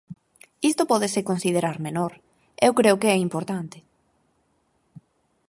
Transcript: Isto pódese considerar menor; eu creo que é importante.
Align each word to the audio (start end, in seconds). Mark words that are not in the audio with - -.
Isto 0.69 0.89
pódese 0.91 1.27
considerar 1.29 1.77
menor; 1.87 2.11
eu 2.67 2.71
creo 2.79 2.99
que 3.01 3.09
é 3.15 3.17
importante. 3.27 3.77